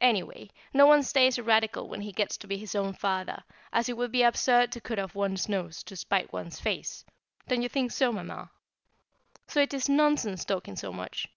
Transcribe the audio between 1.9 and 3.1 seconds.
when he gets to be his own